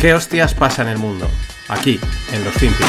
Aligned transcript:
¿Qué 0.00 0.14
hostias 0.14 0.54
pasa 0.54 0.80
en 0.80 0.88
el 0.88 0.96
mundo? 0.96 1.28
Aquí, 1.68 2.00
en 2.32 2.42
los 2.42 2.54
Finpics. 2.54 2.88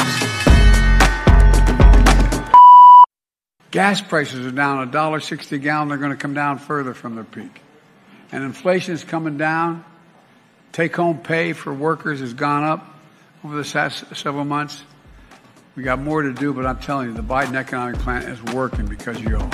Gas 3.70 4.00
prices 4.00 4.46
are 4.46 4.50
down 4.50 4.90
$1.60 4.90 5.52
a 5.52 5.58
gallon. 5.58 5.88
They're 5.88 5.98
going 5.98 6.12
to 6.12 6.16
come 6.16 6.32
down 6.32 6.56
further 6.56 6.94
from 6.94 7.14
their 7.14 7.24
peak. 7.24 7.60
And 8.32 8.42
inflation 8.42 8.94
is 8.94 9.04
coming 9.04 9.36
down. 9.36 9.84
Take 10.72 10.96
home 10.96 11.18
pay 11.18 11.52
for 11.52 11.74
workers 11.74 12.20
has 12.20 12.32
gone 12.32 12.64
up 12.64 12.82
over 13.44 13.62
the 13.62 13.70
past 13.70 14.16
several 14.16 14.46
months. 14.46 14.82
We 15.76 15.82
got 15.82 15.98
more 15.98 16.22
to 16.22 16.32
do, 16.32 16.54
but 16.54 16.64
I'm 16.64 16.78
telling 16.78 17.08
you, 17.08 17.14
the 17.14 17.22
Biden 17.22 17.56
economic 17.56 17.98
plan 18.00 18.22
is 18.22 18.42
working 18.54 18.86
because 18.86 19.20
you 19.20 19.36
all. 19.36 19.50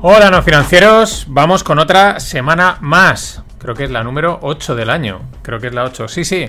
Hola, 0.00 0.30
no 0.30 0.44
financieros. 0.44 1.24
Vamos 1.26 1.64
con 1.64 1.80
otra 1.80 2.20
semana 2.20 2.78
más. 2.80 3.42
Creo 3.58 3.74
que 3.74 3.82
es 3.82 3.90
la 3.90 4.04
número 4.04 4.38
8 4.42 4.76
del 4.76 4.90
año. 4.90 5.22
Creo 5.42 5.58
que 5.58 5.66
es 5.66 5.74
la 5.74 5.82
8. 5.82 6.06
Sí, 6.06 6.24
sí. 6.24 6.46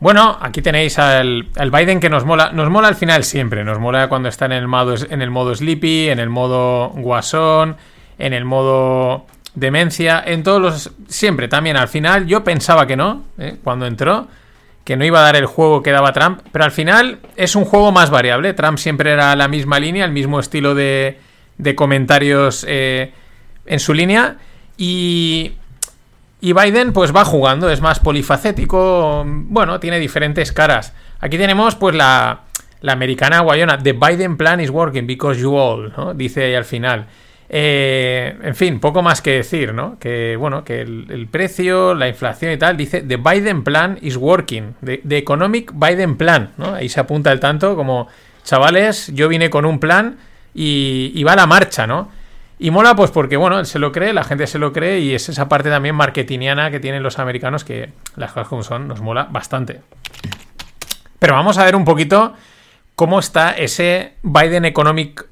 Bueno, 0.00 0.38
aquí 0.40 0.62
tenéis 0.62 0.98
al, 0.98 1.48
al, 1.56 1.70
Biden 1.70 2.00
que 2.00 2.08
nos 2.08 2.24
mola. 2.24 2.50
Nos 2.50 2.70
mola 2.70 2.88
al 2.88 2.94
final 2.94 3.24
siempre. 3.24 3.62
Nos 3.62 3.78
mola 3.78 4.08
cuando 4.08 4.30
está 4.30 4.46
en 4.46 4.52
el 4.52 4.68
modo, 4.68 4.94
en 5.10 5.20
el 5.20 5.30
modo 5.30 5.54
Sleepy, 5.54 6.08
en 6.08 6.18
el 6.18 6.30
modo 6.30 6.88
Guasón, 6.94 7.76
en 8.18 8.32
el 8.32 8.46
modo 8.46 9.26
Demencia, 9.54 10.22
en 10.24 10.42
todos 10.42 10.62
los. 10.62 10.90
Siempre 11.08 11.46
también 11.46 11.76
al 11.76 11.88
final. 11.88 12.26
Yo 12.26 12.42
pensaba 12.42 12.86
que 12.86 12.96
no, 12.96 13.24
¿eh? 13.36 13.58
cuando 13.62 13.84
entró, 13.84 14.28
que 14.84 14.96
no 14.96 15.04
iba 15.04 15.18
a 15.20 15.24
dar 15.24 15.36
el 15.36 15.44
juego 15.44 15.82
que 15.82 15.90
daba 15.90 16.14
Trump. 16.14 16.40
Pero 16.52 16.64
al 16.64 16.72
final 16.72 17.18
es 17.36 17.54
un 17.54 17.66
juego 17.66 17.92
más 17.92 18.08
variable. 18.08 18.54
Trump 18.54 18.78
siempre 18.78 19.12
era 19.12 19.36
la 19.36 19.46
misma 19.46 19.78
línea, 19.78 20.06
el 20.06 20.12
mismo 20.12 20.40
estilo 20.40 20.74
de 20.74 21.27
de 21.58 21.74
comentarios 21.74 22.64
eh, 22.68 23.12
en 23.66 23.80
su 23.80 23.94
línea. 23.94 24.36
Y, 24.76 25.52
y 26.40 26.52
Biden 26.52 26.92
pues 26.92 27.14
va 27.14 27.24
jugando, 27.24 27.70
es 27.70 27.80
más 27.80 28.00
polifacético, 28.00 29.24
bueno, 29.26 29.80
tiene 29.80 29.98
diferentes 29.98 30.52
caras. 30.52 30.94
Aquí 31.20 31.36
tenemos 31.36 31.74
pues 31.74 31.94
la, 31.94 32.42
la 32.80 32.92
americana 32.92 33.40
guayona, 33.40 33.78
The 33.78 33.92
Biden 33.92 34.36
plan 34.36 34.60
is 34.60 34.70
working 34.70 35.06
because 35.06 35.40
you 35.40 35.56
all, 35.56 35.92
¿no? 35.96 36.14
dice 36.14 36.44
ahí 36.44 36.54
al 36.54 36.64
final. 36.64 37.06
Eh, 37.50 38.36
en 38.42 38.54
fin, 38.54 38.78
poco 38.78 39.02
más 39.02 39.22
que 39.22 39.32
decir, 39.32 39.72
¿no? 39.72 39.98
Que 39.98 40.36
bueno, 40.36 40.64
que 40.64 40.82
el, 40.82 41.28
precio, 41.30 41.94
la 41.94 42.06
inflación 42.06 42.52
y 42.52 42.58
tal, 42.58 42.76
dice 42.76 43.00
The 43.00 43.16
Biden 43.16 43.64
plan 43.64 43.98
is 44.02 44.16
working, 44.16 44.74
the, 44.84 45.00
economic 45.16 45.72
Biden 45.74 46.16
plan. 46.16 46.50
Ahí 46.74 46.88
se 46.88 47.00
apunta 47.00 47.32
el 47.32 47.40
tanto 47.40 47.74
como, 47.74 48.08
chavales, 48.44 49.10
yo 49.14 49.28
vine 49.28 49.48
con 49.48 49.64
un 49.64 49.80
plan 49.80 50.18
y, 50.54 51.22
va 51.24 51.32
a 51.32 51.36
la 51.36 51.46
marcha, 51.46 51.86
¿no? 51.86 52.10
Y 52.58 52.70
mola 52.70 52.96
pues 52.96 53.10
porque, 53.10 53.36
bueno, 53.36 53.60
él 53.60 53.66
se 53.66 53.78
lo 53.78 53.92
cree, 53.92 54.12
la 54.12 54.24
gente 54.24 54.46
se 54.46 54.58
lo 54.58 54.72
cree 54.72 54.98
y 55.00 55.14
es 55.14 55.28
esa 55.28 55.48
parte 55.48 55.70
también 55.70 55.94
marketingiana 55.94 56.70
que 56.70 56.80
tienen 56.80 57.02
los 57.02 57.18
americanos 57.18 57.62
que 57.64 57.90
las 58.16 58.32
cosas 58.32 58.48
como 58.48 58.62
son, 58.62 58.88
nos 58.88 59.00
mola 59.00 59.28
bastante. 59.30 59.80
Pero 61.18 61.34
vamos 61.34 61.58
a 61.58 61.64
ver 61.64 61.76
un 61.76 61.84
poquito 61.84 62.34
cómo 62.96 63.20
está 63.20 63.52
ese 63.52 64.14
Biden 64.22 64.64
Economic 64.64 65.24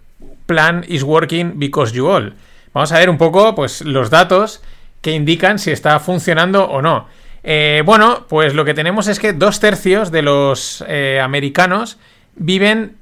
Plan 0.47 0.85
is 0.87 1.03
working 1.03 1.59
because 1.59 1.93
you 1.93 2.07
all. 2.07 2.35
Vamos 2.73 2.93
a 2.93 2.99
ver 2.99 3.11
un 3.11 3.19
poco 3.19 3.55
pues 3.55 3.83
los 3.83 4.11
datos 4.11 4.63
que 5.01 5.11
indican 5.13 5.59
si 5.59 5.73
está 5.73 5.99
funcionando 5.99 6.65
o 6.65 6.81
no. 6.81 7.09
Eh, 7.43 7.83
bueno, 7.85 8.27
pues 8.29 8.55
lo 8.55 8.65
que 8.65 8.75
tenemos 8.75 9.09
es 9.09 9.19
que 9.19 9.33
dos 9.33 9.61
tercios 9.61 10.11
de 10.11 10.23
los 10.23 10.85
eh, 10.89 11.21
americanos 11.23 11.99
viven 12.35 12.97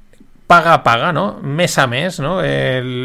paga 0.47 0.73
a 0.73 0.83
paga, 0.83 1.11
¿no? 1.11 1.39
Mes 1.41 1.77
a 1.77 1.87
mes, 1.87 2.19
¿no? 2.19 2.41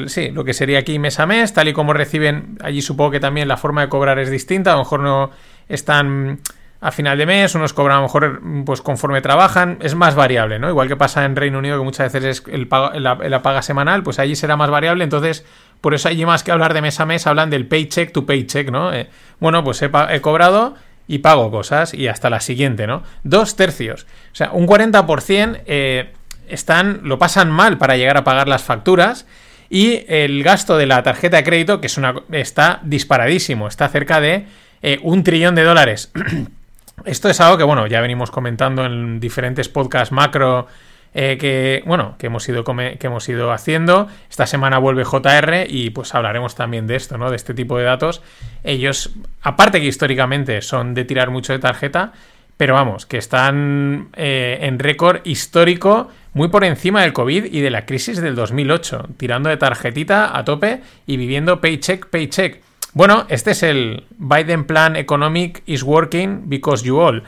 sí, 0.08 0.30
lo 0.30 0.44
que 0.44 0.52
sería 0.52 0.80
aquí 0.80 0.98
mes 0.98 1.18
a 1.20 1.26
mes, 1.26 1.52
tal 1.52 1.68
y 1.68 1.72
como 1.72 1.92
reciben, 1.92 2.58
allí 2.62 2.82
supongo 2.82 3.12
que 3.12 3.20
también 3.20 3.48
la 3.48 3.56
forma 3.56 3.82
de 3.82 3.88
cobrar 3.88 4.18
es 4.18 4.30
distinta, 4.30 4.72
a 4.72 4.74
lo 4.74 4.80
mejor 4.80 5.00
no 5.00 5.30
están 5.68 6.40
a 6.82 6.90
final 6.92 7.18
de 7.18 7.26
mes, 7.26 7.54
unos 7.54 7.74
cobran 7.74 7.98
a 7.98 8.00
lo 8.00 8.06
mejor 8.06 8.40
pues 8.64 8.80
conforme 8.80 9.20
trabajan, 9.20 9.78
es 9.80 9.94
más 9.94 10.14
variable, 10.14 10.58
¿no? 10.58 10.68
Igual 10.68 10.88
que 10.88 10.96
pasa 10.96 11.24
en 11.24 11.36
Reino 11.36 11.58
Unido 11.58 11.78
que 11.78 11.84
muchas 11.84 12.12
veces 12.12 12.40
es 12.40 12.52
el 12.52 12.68
la, 12.70 13.42
paga 13.42 13.62
semanal, 13.62 14.02
pues 14.02 14.18
allí 14.18 14.34
será 14.34 14.56
más 14.56 14.70
variable, 14.70 15.04
entonces 15.04 15.44
por 15.80 15.94
eso 15.94 16.08
allí 16.08 16.24
más 16.24 16.42
que 16.42 16.52
hablar 16.52 16.74
de 16.74 16.82
mes 16.82 16.98
a 17.00 17.06
mes 17.06 17.26
hablan 17.26 17.50
del 17.50 17.66
paycheck 17.66 18.12
to 18.12 18.24
paycheck, 18.24 18.70
¿no? 18.70 18.92
Eh, 18.92 19.08
bueno, 19.40 19.62
pues 19.62 19.82
he, 19.82 19.90
he 20.10 20.20
cobrado 20.20 20.74
y 21.06 21.18
pago 21.18 21.50
cosas 21.50 21.92
y 21.92 22.08
hasta 22.08 22.30
la 22.30 22.40
siguiente, 22.40 22.86
¿no? 22.86 23.02
Dos 23.24 23.56
tercios, 23.56 24.06
o 24.32 24.34
sea, 24.34 24.52
un 24.52 24.66
40% 24.66 25.62
eh, 25.66 26.12
están, 26.50 27.00
lo 27.04 27.18
pasan 27.18 27.50
mal 27.50 27.78
para 27.78 27.96
llegar 27.96 28.16
a 28.16 28.24
pagar 28.24 28.48
las 28.48 28.62
facturas 28.62 29.26
y 29.68 30.04
el 30.08 30.42
gasto 30.42 30.76
de 30.76 30.86
la 30.86 31.02
tarjeta 31.02 31.36
de 31.38 31.44
crédito, 31.44 31.80
que 31.80 31.86
es 31.86 31.96
una, 31.96 32.14
está 32.32 32.80
disparadísimo, 32.82 33.68
está 33.68 33.88
cerca 33.88 34.20
de 34.20 34.46
eh, 34.82 34.98
un 35.02 35.22
trillón 35.22 35.54
de 35.54 35.62
dólares. 35.62 36.10
Esto 37.04 37.30
es 37.30 37.40
algo 37.40 37.56
que, 37.56 37.64
bueno, 37.64 37.86
ya 37.86 38.00
venimos 38.00 38.30
comentando 38.30 38.84
en 38.84 39.20
diferentes 39.20 39.68
podcasts 39.68 40.12
macro 40.12 40.66
eh, 41.12 41.38
que, 41.40 41.82
bueno, 41.86 42.14
que 42.18 42.26
hemos, 42.26 42.48
ido 42.48 42.62
que 42.64 42.98
hemos 43.06 43.28
ido 43.28 43.52
haciendo. 43.52 44.08
Esta 44.28 44.46
semana 44.46 44.78
vuelve 44.78 45.04
JR 45.04 45.66
y 45.68 45.90
pues 45.90 46.14
hablaremos 46.14 46.54
también 46.54 46.86
de 46.86 46.96
esto, 46.96 47.18
¿no? 47.18 47.30
De 47.30 47.36
este 47.36 47.54
tipo 47.54 47.78
de 47.78 47.84
datos. 47.84 48.22
Ellos, 48.62 49.14
aparte 49.42 49.80
que 49.80 49.86
históricamente 49.86 50.62
son 50.62 50.94
de 50.94 51.04
tirar 51.04 51.30
mucho 51.30 51.52
de 51.52 51.58
tarjeta, 51.58 52.12
pero 52.56 52.74
vamos, 52.74 53.06
que 53.06 53.18
están 53.18 54.10
eh, 54.16 54.58
en 54.60 54.78
récord 54.78 55.20
histórico 55.24 56.10
muy 56.32 56.48
por 56.48 56.64
encima 56.64 57.02
del 57.02 57.12
COVID 57.12 57.46
y 57.46 57.60
de 57.60 57.70
la 57.70 57.86
crisis 57.86 58.20
del 58.20 58.34
2008, 58.34 59.08
tirando 59.16 59.48
de 59.48 59.56
tarjetita 59.56 60.36
a 60.36 60.44
tope 60.44 60.80
y 61.06 61.16
viviendo 61.16 61.60
paycheck, 61.60 62.06
paycheck. 62.06 62.60
Bueno, 62.92 63.26
este 63.28 63.52
es 63.52 63.62
el 63.62 64.04
Biden 64.18 64.64
Plan 64.64 64.96
Economic 64.96 65.62
is 65.66 65.82
working 65.82 66.48
because 66.48 66.84
you 66.84 66.98
all. 66.98 67.22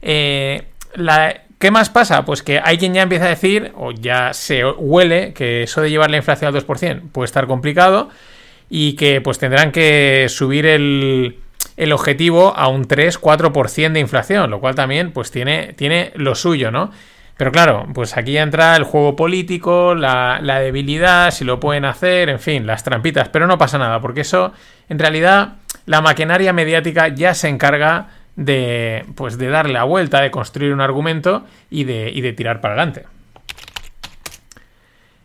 Eh, 0.00 0.64
¿Qué 1.58 1.70
más 1.70 1.90
pasa? 1.90 2.24
Pues 2.24 2.42
que 2.42 2.60
hay 2.62 2.76
quien 2.76 2.92
ya 2.92 3.02
empieza 3.02 3.26
a 3.26 3.28
decir, 3.28 3.72
o 3.76 3.92
ya 3.92 4.32
se 4.32 4.64
huele, 4.64 5.32
que 5.32 5.62
eso 5.62 5.80
de 5.80 5.90
llevar 5.90 6.10
la 6.10 6.16
inflación 6.16 6.52
al 6.52 6.60
2% 6.60 7.12
puede 7.12 7.26
estar 7.26 7.46
complicado 7.46 8.08
y 8.68 8.94
que 8.94 9.20
pues 9.20 9.38
tendrán 9.38 9.70
que 9.70 10.26
subir 10.28 10.66
el, 10.66 11.38
el 11.76 11.92
objetivo 11.92 12.52
a 12.56 12.66
un 12.66 12.88
3-4% 12.88 13.92
de 13.92 14.00
inflación, 14.00 14.50
lo 14.50 14.60
cual 14.60 14.74
también 14.74 15.12
pues 15.12 15.30
tiene, 15.30 15.72
tiene 15.74 16.10
lo 16.16 16.34
suyo, 16.34 16.70
¿no? 16.72 16.90
Pero 17.36 17.50
claro, 17.50 17.86
pues 17.94 18.16
aquí 18.16 18.36
entra 18.36 18.76
el 18.76 18.84
juego 18.84 19.16
político, 19.16 19.94
la, 19.94 20.40
debilidad, 20.60 21.30
si 21.30 21.44
lo 21.44 21.58
pueden 21.58 21.84
hacer, 21.84 22.28
en 22.28 22.38
fin, 22.38 22.66
las 22.66 22.84
trampitas, 22.84 23.28
pero 23.30 23.46
no 23.46 23.58
pasa 23.58 23.78
nada, 23.78 24.00
porque 24.00 24.20
eso, 24.20 24.52
en 24.88 24.98
realidad, 24.98 25.54
la 25.86 26.00
maquinaria 26.00 26.52
mediática 26.52 27.08
ya 27.08 27.34
se 27.34 27.48
encarga 27.48 28.08
de, 28.36 29.04
pues, 29.16 29.38
de 29.38 29.48
darle 29.48 29.72
la 29.72 29.84
vuelta, 29.84 30.20
de 30.20 30.30
construir 30.30 30.72
un 30.72 30.80
argumento 30.80 31.44
y 31.70 31.84
de, 31.84 32.10
y 32.10 32.20
de 32.20 32.32
tirar 32.32 32.60
para 32.60 32.74
adelante. 32.74 33.06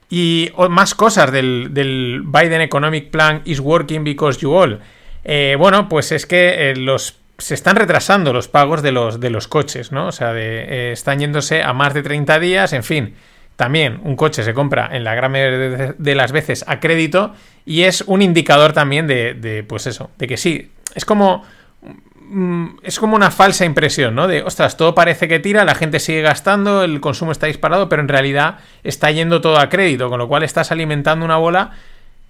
Y 0.10 0.52
más 0.70 0.96
cosas 0.96 1.32
del, 1.32 1.70
Biden 2.26 2.62
Economic 2.62 3.12
Plan 3.12 3.42
is 3.46 3.60
working 3.60 4.04
because 4.04 4.40
you 4.40 4.54
all. 4.54 4.80
Eh, 5.24 5.56
bueno, 5.60 5.90
pues 5.90 6.14
es 6.14 6.26
que 6.26 6.70
eh, 6.70 6.76
los 6.78 7.18
se 7.38 7.54
están 7.54 7.76
retrasando 7.76 8.34
los 8.34 8.48
pagos 8.48 8.82
de 8.82 8.92
los, 8.92 9.20
de 9.20 9.30
los 9.30 9.48
coches, 9.48 9.92
¿no? 9.92 10.08
O 10.08 10.12
sea, 10.12 10.34
de, 10.34 10.64
eh, 10.64 10.92
están 10.92 11.20
yéndose 11.20 11.62
a 11.62 11.74
más 11.74 11.94
de 11.94 12.04
30 12.04 12.40
días, 12.40 12.74
en 12.74 12.84
fin. 12.84 13.16
También 13.56 14.00
un 14.04 14.16
coche 14.16 14.44
se 14.44 14.54
compra 14.54 14.90
en 14.92 15.04
la 15.04 15.16
gran 15.16 15.32
mayoría 15.32 15.96
de 15.98 16.16
las 16.16 16.32
veces 16.32 16.64
a 16.68 16.80
crédito 16.80 17.34
y 17.66 17.84
es 17.84 18.02
un 18.02 18.22
indicador 18.22 18.74
también 18.74 19.08
de, 19.08 19.34
de 19.34 19.64
pues 19.64 19.88
eso, 19.88 20.12
de 20.18 20.28
que 20.28 20.38
sí, 20.38 20.72
es 20.94 21.06
como 21.06 21.44
mm, 22.20 22.68
es 22.84 23.00
como 23.00 23.16
una 23.16 23.32
falsa 23.32 23.66
impresión, 23.66 24.14
¿no? 24.14 24.28
De, 24.28 24.44
ostras, 24.44 24.78
todo 24.78 24.94
parece 24.94 25.28
que 25.28 25.40
tira, 25.40 25.66
la 25.66 25.74
gente 25.74 26.00
sigue 26.00 26.22
gastando, 26.22 26.84
el 26.84 27.02
consumo 27.02 27.32
está 27.32 27.48
disparado, 27.48 27.90
pero 27.90 28.04
en 28.04 28.08
realidad 28.08 28.60
está 28.84 29.10
yendo 29.10 29.42
todo 29.42 29.58
a 29.58 29.70
crédito, 29.70 30.08
con 30.10 30.20
lo 30.20 30.28
cual 30.28 30.44
estás 30.44 30.72
alimentando 30.72 31.26
una 31.26 31.38
bola 31.38 31.72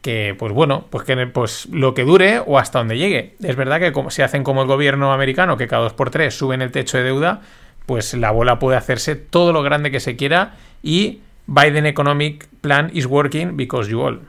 que, 0.02 0.36
pues 0.38 0.54
bueno, 0.54 0.86
pues 0.90 1.04
que 1.04 1.16
pues 1.28 1.68
lo 1.72 1.94
que 1.94 2.04
dure 2.04 2.40
o 2.46 2.58
hasta 2.58 2.80
donde 2.80 2.98
llegue. 2.98 3.36
Es 3.44 3.56
verdad 3.56 3.80
que 3.80 3.92
como, 3.92 4.10
si 4.10 4.22
hacen 4.22 4.44
como 4.44 4.62
el 4.62 4.68
gobierno 4.68 5.12
americano, 5.12 5.58
que 5.58 5.68
cada 5.68 5.84
dos 5.84 5.94
por 5.94 6.12
tres 6.12 6.38
suben 6.38 6.62
el 6.62 6.72
techo 6.72 6.98
de 6.98 7.04
deuda, 7.04 7.42
pues 7.86 8.14
la 8.14 8.32
bola 8.32 8.60
puede 8.60 8.78
hacerse 8.78 9.16
todo 9.16 9.54
lo 9.54 9.64
grande 9.64 9.92
que 9.92 10.00
se 10.00 10.16
quiera 10.16 10.56
y 10.84 11.22
Biden 11.48 11.86
Economic 11.86 12.48
Plan 12.62 12.92
is 12.94 13.06
working 13.06 13.58
because 13.58 13.90
you 13.90 14.02
all. 14.02 14.22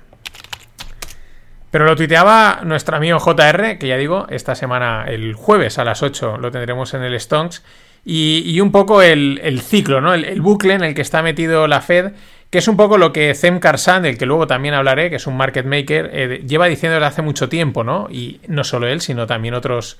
Pero 1.70 1.84
lo 1.84 1.96
tuiteaba 1.96 2.60
nuestro 2.64 2.96
amigo 2.96 3.18
JR, 3.18 3.78
que 3.78 3.88
ya 3.88 3.96
digo, 3.96 4.26
esta 4.30 4.54
semana, 4.54 5.04
el 5.06 5.34
jueves 5.34 5.78
a 5.78 5.84
las 5.84 6.02
8, 6.02 6.38
lo 6.38 6.50
tendremos 6.50 6.94
en 6.94 7.02
el 7.02 7.18
Stonks. 7.20 7.62
Y, 8.04 8.58
un 8.60 8.72
poco 8.72 9.02
el, 9.02 9.60
ciclo, 9.60 10.00
¿no? 10.00 10.14
El, 10.14 10.40
bucle 10.40 10.72
en 10.72 10.82
el 10.82 10.94
que 10.94 11.02
está 11.02 11.20
metido 11.20 11.66
la 11.66 11.82
Fed, 11.82 12.12
que 12.50 12.58
es 12.58 12.68
un 12.68 12.76
poco 12.76 12.96
lo 12.96 13.12
que 13.12 13.34
Zem 13.34 13.60
Karsan, 13.60 14.02
del 14.02 14.16
que 14.16 14.24
luego 14.24 14.46
también 14.46 14.74
hablaré, 14.74 15.10
que 15.10 15.16
es 15.16 15.26
un 15.26 15.36
market 15.36 15.66
maker, 15.66 16.10
eh, 16.12 16.44
lleva 16.46 16.66
diciendo 16.66 16.94
desde 16.94 17.06
hace 17.06 17.22
mucho 17.22 17.48
tiempo, 17.48 17.84
¿no? 17.84 18.08
Y 18.10 18.40
no 18.48 18.64
solo 18.64 18.86
él, 18.86 19.00
sino 19.00 19.26
también 19.26 19.54
otros, 19.54 19.98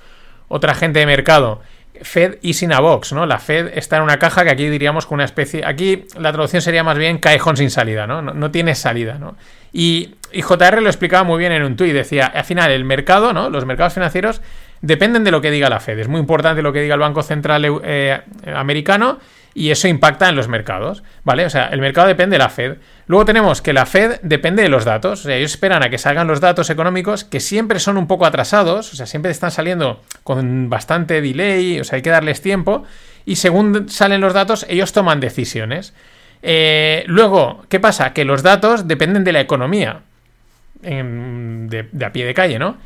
otra 0.49 0.75
gente 0.75 1.01
de 1.01 1.07
mercado. 1.07 1.61
Fed 2.01 2.37
y 2.43 2.55
sin 2.55 2.73
a 2.73 2.81
box, 2.81 3.13
¿no? 3.13 3.27
La 3.27 3.39
Fed 3.39 3.73
está 3.75 3.97
en 3.97 4.05
una 4.05 4.19
caja 4.19 4.45
que 4.45 4.51
aquí 4.51 4.69
diríamos 4.69 5.05
con 5.05 5.17
una 5.17 5.25
especie. 5.25 5.65
Aquí 5.67 6.05
la 6.19 6.33
traducción 6.33 6.63
sería 6.63 6.85
más 6.85 6.97
bien 6.97 7.19
callejón 7.19 7.57
sin 7.57 7.71
salida, 7.71 8.07
¿no? 8.07 8.23
No, 8.23 8.51
tiene 8.51 8.75
salida, 8.75 9.19
¿no? 9.19 9.37
Y, 9.73 10.15
JR 10.31 10.83
lo 10.83 10.89
explicaba 10.89 11.25
muy 11.25 11.39
bien 11.39 11.53
en 11.53 11.63
un 11.65 11.75
tuit. 11.75 11.93
Decía, 11.93 12.27
al 12.27 12.45
final, 12.45 12.71
el 12.71 12.85
mercado, 12.85 13.33
¿no? 13.33 13.51
Los 13.51 13.65
mercados 13.65 13.95
financieros 13.95 14.43
dependen 14.81 15.25
de 15.25 15.31
lo 15.31 15.41
que 15.41 15.51
diga 15.51 15.69
la 15.69 15.81
Fed. 15.81 15.99
Es 15.99 16.09
muy 16.09 16.21
importante 16.21 16.63
lo 16.63 16.73
que 16.73 16.83
diga 16.83 16.95
el 16.95 17.01
Banco 17.01 17.23
Central 17.23 17.81
eh, 17.83 18.21
americano 18.55 19.19
y 19.55 19.71
eso 19.71 19.89
impacta 19.89 20.29
en 20.29 20.37
los 20.37 20.49
mercados, 20.49 21.03
¿vale? 21.25 21.45
O 21.45 21.51
sea, 21.51 21.67
el 21.67 21.81
mercado 21.81 22.07
depende 22.07 22.35
de 22.35 22.39
la 22.39 22.49
Fed. 22.49 22.77
Luego 23.07 23.25
tenemos 23.25 23.63
que 23.63 23.73
la 23.73 23.87
Fed 23.87 24.21
depende 24.23 24.63
de 24.63 24.69
los 24.69 24.85
datos, 24.85 25.21
o 25.21 25.23
sea, 25.25 25.37
ellos 25.37 25.53
esperan 25.53 25.83
a 25.83 25.91
que 25.91 25.99
salgan 25.99 26.29
los 26.29 26.41
datos 26.41 26.71
económicos 26.71 27.25
que 27.25 27.41
siempre 27.41 27.81
son 27.81 27.97
un 27.97 28.07
poco 28.07 28.27
atrasados, 28.27 28.93
o 28.93 28.97
sea, 28.97 29.07
siempre 29.07 29.31
están 29.31 29.51
saliendo 29.51 30.03
con 30.23 30.71
bastante 30.71 31.21
delay, 31.21 31.81
o 31.81 31.85
sea, 31.85 31.97
hay 31.97 32.03
que 32.03 32.11
darles 32.11 32.41
tiempo 32.41 32.85
y 33.25 33.37
según 33.37 33.89
salen 33.89 34.21
los 34.21 34.33
datos 34.33 34.67
ellos 34.69 34.93
toman 34.93 35.21
decisiones. 35.21 35.95
Eh, 36.43 37.05
luego, 37.07 37.65
¿qué 37.69 37.81
pasa? 37.81 38.13
Que 38.13 38.25
los 38.25 38.43
datos 38.43 38.87
dependen 38.87 39.25
de 39.25 39.33
la 39.33 39.41
economía, 39.41 40.03
de, 40.81 41.89
a 42.05 42.13
pie 42.13 42.25
de 42.25 42.35
calle, 42.35 42.59
¿no? 42.59 42.77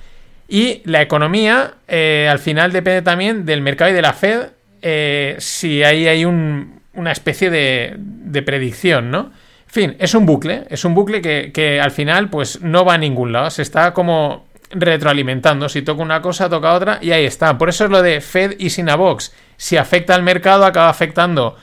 Y 0.49 0.83
la 0.85 1.03
economía 1.03 1.75
eh, 1.89 2.29
al 2.31 2.39
final 2.39 2.73
depende 2.73 3.03
también 3.03 3.45
del 3.45 3.61
mercado 3.61 3.91
y 3.91 3.95
de 3.95 4.03
la 4.03 4.13
Fed 4.13 4.49
eh, 4.83 5.37
si 5.39 5.85
ahí 5.85 6.09
hay 6.09 6.25
una 6.25 7.13
especie 7.13 7.51
de, 7.51 8.43
predicción, 8.43 9.11
¿no? 9.11 9.31
En 9.67 9.73
fin, 9.73 9.97
es 10.01 10.15
un 10.15 10.27
bucle, 10.27 10.65
es 10.69 10.85
un 10.85 10.95
bucle 10.95 11.23
que, 11.23 11.81
al 11.81 11.93
final 11.93 12.29
pues 12.29 12.61
no 12.61 12.85
va 12.85 12.95
a 12.95 12.99
ningún 12.99 13.33
lado, 13.33 13.49
se 13.49 13.63
está 13.63 13.95
como 13.95 14.47
retroalimentando, 14.71 15.69
si 15.69 15.83
toca 15.83 16.03
una 16.03 16.21
cosa, 16.21 16.51
toca 16.51 16.75
otra 16.75 16.99
y 17.01 17.13
ahí 17.13 17.25
está. 17.25 17.57
Por 17.57 17.69
eso 17.69 17.85
es 17.85 17.91
lo 17.91 18.03
de 18.03 18.21
Fed 18.21 18.57
y 18.59 18.71
Sinabox, 18.71 19.33
si 19.57 19.77
afecta 19.77 20.15
al 20.15 20.23
mercado 20.23 20.67
acaba 20.67 20.89
afectando 20.89 21.57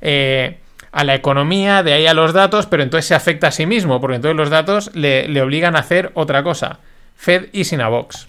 eh, 0.00 0.58
a 0.92 1.04
la 1.04 1.14
economía, 1.14 1.82
de 1.82 1.94
ahí 1.94 2.06
a 2.06 2.14
los 2.14 2.32
datos, 2.32 2.66
pero 2.66 2.82
entonces 2.82 3.06
se 3.06 3.14
afecta 3.14 3.48
a 3.48 3.52
sí 3.52 3.66
mismo, 3.66 4.00
porque 4.00 4.16
entonces 4.16 4.36
los 4.36 4.50
datos 4.50 4.90
le, 4.94 5.26
le 5.26 5.42
obligan 5.42 5.74
a 5.76 5.80
hacer 5.80 6.12
otra 6.14 6.42
cosa. 6.42 6.78
Fed 7.16 7.46
y 7.52 7.64
Sinabox. 7.64 8.26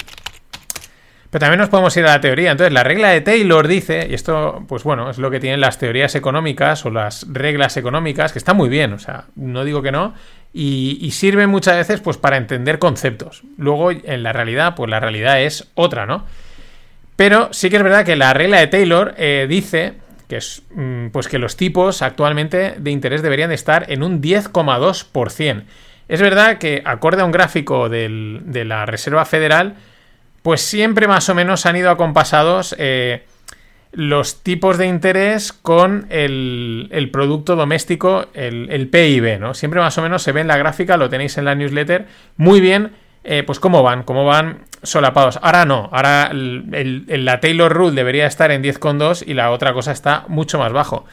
Pero 1.30 1.42
también 1.42 1.60
nos 1.60 1.70
podemos 1.70 1.96
ir 1.98 2.06
a 2.06 2.12
la 2.12 2.22
teoría. 2.22 2.52
Entonces, 2.52 2.74
la 2.74 2.84
regla 2.84 3.10
de 3.10 3.22
Taylor 3.22 3.68
dice, 3.68 4.08
y 4.10 4.14
esto, 4.14 4.64
pues 4.68 4.84
bueno, 4.84 5.10
es 5.10 5.18
lo 5.18 5.30
que 5.30 5.40
tienen 5.40 5.60
las 5.60 5.78
teorías 5.78 6.16
económicas 6.16 6.86
o 6.86 6.90
las 6.90 7.26
reglas 7.32 7.76
económicas, 7.76 8.32
que 8.32 8.40
está 8.40 8.54
muy 8.54 8.70
bien, 8.70 8.94
o 8.94 9.00
sea, 9.00 9.26
no 9.36 9.66
digo 9.66 9.82
que 9.82 9.92
no, 9.92 10.14
y, 10.54 10.98
y 11.02 11.12
sirve 11.12 11.46
muchas 11.48 11.76
veces 11.76 12.00
pues 12.00 12.18
para 12.18 12.38
entender 12.38 12.80
conceptos. 12.80 13.44
Luego, 13.58 13.92
en 13.92 14.24
la 14.24 14.32
realidad, 14.32 14.76
pues 14.76 14.90
la 14.90 15.02
realidad 15.02 15.42
es 15.42 15.70
otra, 15.76 16.06
¿no? 16.06 16.26
Pero 17.18 17.50
sí 17.52 17.70
que 17.70 17.78
es 17.78 17.84
verdad 17.84 18.06
que 18.06 18.16
la 18.16 18.34
regla 18.34 18.60
de 18.60 18.68
Taylor 18.68 19.16
eh, 19.18 19.48
dice 19.50 19.96
que, 20.30 20.38
es, 20.38 20.62
mm, 20.74 21.08
pues 21.08 21.28
que 21.28 21.40
los 21.40 21.58
tipos 21.58 22.02
actualmente 22.02 22.76
de 22.78 22.92
interés 22.92 23.24
deberían 23.24 23.52
estar 23.52 23.92
en 23.92 24.04
un 24.04 24.22
10,2%. 24.22 25.64
Es 26.08 26.22
verdad 26.22 26.60
que, 26.60 26.84
acorde 26.86 27.24
a 27.24 27.26
un 27.26 27.32
gráfico 27.32 27.90
de 27.90 28.64
la 28.66 28.86
Reserva 28.86 29.26
Federal, 29.26 29.76
pues 30.48 30.62
siempre 30.62 31.10
más 31.10 31.28
o 31.28 31.36
menos 31.36 31.66
han 31.66 31.76
ido 31.76 31.90
acompasados 31.90 32.74
eh, 32.80 33.26
los 33.92 34.44
tipos 34.44 34.78
de 34.78 34.88
interés 34.88 35.52
con 35.52 36.08
el, 36.10 37.10
producto 37.12 37.58
doméstico, 37.58 38.28
el, 38.34 38.88
PIB, 38.88 39.42
¿no? 39.42 39.54
Siempre 39.54 39.82
más 39.82 39.98
o 39.98 40.02
menos 40.02 40.24
se 40.24 40.32
ve 40.32 40.40
en 40.40 40.48
la 40.48 40.56
gráfica, 40.56 40.96
lo 40.96 41.10
tenéis 41.10 41.38
en 41.38 41.44
la 41.44 41.54
newsletter, 41.54 42.06
muy 42.38 42.62
bien, 42.62 42.94
eh, 43.26 43.44
pues 43.46 43.60
cómo 43.60 43.84
van, 43.84 44.04
cómo 44.04 44.24
van 44.24 44.60
solapados. 44.84 45.38
Ahora 45.42 45.66
no, 45.66 45.90
ahora 45.92 46.32
la 46.32 47.42
Taylor 47.42 47.74
Rule 47.74 47.98
debería 47.98 48.26
estar 48.26 48.50
en 48.50 48.64
10,2 48.64 49.26
y 49.28 49.34
la 49.34 49.52
otra 49.52 49.74
cosa 49.74 49.92
está 49.92 50.24
mucho 50.30 50.60
más 50.60 50.72
bajo. 50.72 51.04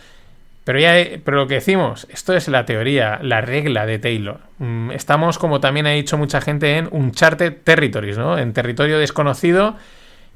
Pero 0.64 0.78
ya, 0.78 0.94
pero 1.22 1.36
lo 1.36 1.46
que 1.46 1.54
decimos, 1.54 2.06
esto 2.10 2.34
es 2.34 2.48
la 2.48 2.64
teoría, 2.64 3.18
la 3.22 3.42
regla 3.42 3.84
de 3.84 3.98
Taylor. 3.98 4.40
Mm, 4.58 4.92
estamos, 4.92 5.38
como 5.38 5.60
también 5.60 5.86
ha 5.86 5.90
dicho 5.90 6.16
mucha 6.16 6.40
gente, 6.40 6.78
en 6.78 6.88
Uncharted 6.90 7.58
Territories, 7.62 8.16
¿no? 8.16 8.38
En 8.38 8.54
territorio 8.54 8.98
desconocido, 8.98 9.76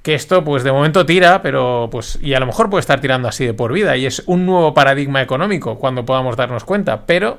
que 0.02 0.14
esto, 0.14 0.44
pues 0.44 0.64
de 0.64 0.72
momento 0.72 1.06
tira, 1.06 1.40
pero 1.40 1.88
pues, 1.90 2.18
y 2.20 2.34
a 2.34 2.40
lo 2.40 2.46
mejor 2.46 2.68
puede 2.68 2.80
estar 2.80 3.00
tirando 3.00 3.26
así 3.26 3.46
de 3.46 3.54
por 3.54 3.72
vida, 3.72 3.96
y 3.96 4.04
es 4.04 4.22
un 4.26 4.44
nuevo 4.44 4.74
paradigma 4.74 5.22
económico 5.22 5.78
cuando 5.78 6.04
podamos 6.04 6.36
darnos 6.36 6.64
cuenta, 6.64 7.06
pero. 7.06 7.38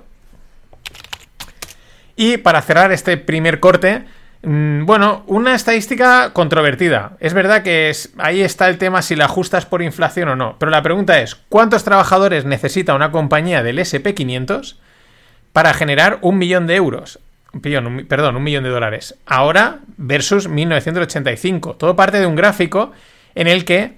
Y 2.15 2.37
para 2.37 2.61
cerrar 2.63 2.91
este 2.91 3.17
primer 3.17 3.59
corte, 3.59 4.03
bueno, 4.41 5.23
una 5.27 5.53
estadística 5.53 6.31
controvertida. 6.31 7.17
Es 7.19 7.33
verdad 7.33 7.61
que 7.61 7.91
ahí 8.17 8.41
está 8.41 8.69
el 8.69 8.77
tema 8.77 9.01
si 9.01 9.15
la 9.15 9.25
ajustas 9.25 9.65
por 9.65 9.81
inflación 9.81 10.29
o 10.29 10.35
no. 10.35 10.55
Pero 10.59 10.71
la 10.71 10.81
pregunta 10.81 11.19
es, 11.19 11.35
¿cuántos 11.35 11.83
trabajadores 11.83 12.45
necesita 12.45 12.95
una 12.95 13.11
compañía 13.11 13.63
del 13.63 13.79
SP500 13.79 14.77
para 15.51 15.73
generar 15.73 16.19
un 16.21 16.37
millón 16.37 16.67
de 16.67 16.75
euros? 16.75 17.19
perdón, 17.61 18.35
un 18.35 18.43
millón 18.43 18.63
de 18.63 18.69
dólares. 18.69 19.15
Ahora 19.25 19.79
versus 19.97 20.47
1985. 20.47 21.75
Todo 21.75 21.95
parte 21.95 22.19
de 22.19 22.27
un 22.27 22.35
gráfico 22.35 22.91
en 23.33 23.47
el 23.47 23.65
que 23.65 23.93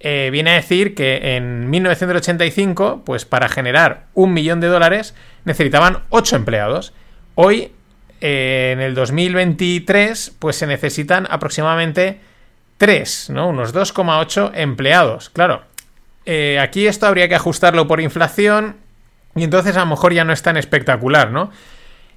eh, 0.00 0.30
viene 0.32 0.52
a 0.52 0.54
decir 0.54 0.94
que 0.94 1.36
en 1.36 1.68
1985, 1.70 3.02
pues 3.04 3.24
para 3.24 3.48
generar 3.48 4.06
un 4.14 4.32
millón 4.32 4.60
de 4.60 4.68
dólares 4.68 5.14
necesitaban 5.44 5.98
8 6.10 6.36
empleados. 6.36 6.94
Hoy 7.34 7.72
eh, 8.26 8.70
en 8.72 8.80
el 8.80 8.94
2023 8.94 10.36
pues 10.38 10.56
se 10.56 10.66
necesitan 10.66 11.26
aproximadamente 11.28 12.20
3, 12.78 13.28
¿no? 13.28 13.50
Unos 13.50 13.74
2,8 13.74 14.52
empleados. 14.54 15.28
Claro, 15.28 15.64
eh, 16.24 16.58
aquí 16.58 16.86
esto 16.86 17.06
habría 17.06 17.28
que 17.28 17.34
ajustarlo 17.34 17.86
por 17.86 18.00
inflación 18.00 18.76
y 19.36 19.44
entonces 19.44 19.76
a 19.76 19.80
lo 19.80 19.86
mejor 19.86 20.14
ya 20.14 20.24
no 20.24 20.32
es 20.32 20.40
tan 20.40 20.56
espectacular, 20.56 21.32
¿no? 21.32 21.50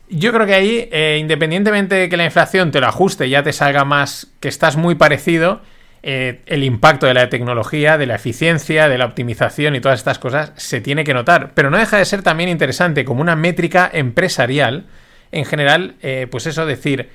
Yo 0.08 0.32
creo 0.32 0.46
que 0.46 0.54
ahí, 0.54 0.88
eh, 0.94 1.18
independientemente 1.20 1.96
de 1.96 2.08
que 2.08 2.16
la 2.16 2.24
inflación 2.24 2.72
te 2.72 2.80
lo 2.80 2.88
ajuste 2.88 3.28
ya 3.28 3.44
te 3.44 3.52
salga 3.52 3.84
más, 3.84 4.28
que 4.40 4.48
estás 4.48 4.78
muy 4.78 4.96
parecido, 4.96 5.60
el 6.04 6.64
impacto 6.64 7.06
de 7.06 7.16
la 7.16 7.28
tecnología, 7.28 7.98
de 7.98 8.06
la 8.06 8.16
eficiencia, 8.16 8.88
de 8.88 8.98
la 8.98 9.04
optimización 9.04 9.76
y 9.76 9.82
todas 9.82 10.00
estas 10.00 10.20
cosas 10.20 10.54
se 10.56 10.80
tiene 10.80 11.04
que 11.04 11.14
notar. 11.14 11.52
Pero 11.54 11.70
no 11.70 11.78
deja 11.78 11.98
de 11.98 12.06
ser 12.06 12.24
también 12.24 12.48
interesante 12.48 13.04
como 13.04 13.20
una 13.20 13.36
métrica 13.36 13.90
empresarial 13.92 14.86
en 15.32 15.46
general, 15.46 15.96
eh, 16.02 16.28
pues 16.30 16.48
eso, 16.48 16.66
decir, 16.66 17.10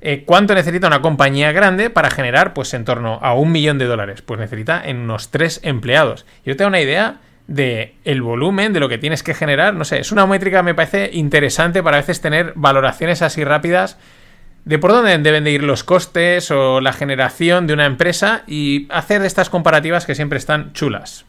eh, 0.00 0.24
¿cuánto 0.26 0.54
necesita 0.54 0.86
una 0.86 1.02
compañía 1.02 1.52
grande 1.52 1.90
para 1.90 2.10
generar, 2.10 2.54
pues 2.54 2.74
en 2.74 2.84
torno 2.84 3.18
a 3.22 3.34
un 3.34 3.52
millón 3.52 3.78
de 3.78 3.86
dólares? 3.86 4.22
Pues 4.22 4.38
necesita 4.40 4.82
en 4.84 4.98
unos 4.98 5.30
tres 5.30 5.60
empleados. 5.62 6.26
Yo 6.44 6.56
tengo 6.56 6.68
una 6.68 6.80
idea 6.80 7.20
de 7.46 7.94
el 8.04 8.22
volumen, 8.22 8.72
de 8.72 8.80
lo 8.80 8.88
que 8.88 8.98
tienes 8.98 9.22
que 9.22 9.34
generar, 9.34 9.74
no 9.74 9.84
sé, 9.84 10.00
es 10.00 10.12
una 10.12 10.26
métrica 10.26 10.62
me 10.62 10.74
parece 10.74 11.10
interesante 11.12 11.82
para 11.82 11.98
a 11.98 12.00
veces 12.00 12.20
tener 12.20 12.52
valoraciones 12.56 13.20
así 13.20 13.44
rápidas 13.44 13.98
de 14.64 14.78
por 14.78 14.92
dónde 14.92 15.16
deben 15.18 15.44
de 15.44 15.50
ir 15.50 15.62
los 15.62 15.84
costes 15.84 16.50
o 16.50 16.80
la 16.80 16.92
generación 16.92 17.66
de 17.66 17.74
una 17.74 17.84
empresa 17.84 18.42
y 18.46 18.86
hacer 18.90 19.22
estas 19.22 19.50
comparativas 19.50 20.06
que 20.06 20.14
siempre 20.14 20.38
están 20.38 20.72
chulas. 20.72 21.26